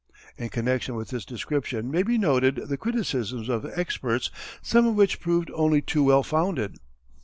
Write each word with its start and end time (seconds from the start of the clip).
In 0.35 0.49
connection 0.49 0.95
with 0.95 1.09
this 1.09 1.23
description 1.25 1.91
may 1.91 2.01
be 2.01 2.17
noted 2.17 2.55
the 2.55 2.75
criticisms 2.75 3.49
of 3.49 3.65
experts 3.77 4.31
some 4.63 4.87
of 4.87 4.95
which 4.95 5.19
proved 5.19 5.51
only 5.53 5.79
too 5.83 6.03
well 6.03 6.23
founded. 6.23 6.77